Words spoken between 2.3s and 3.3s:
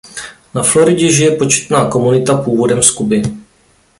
původem z Kuby.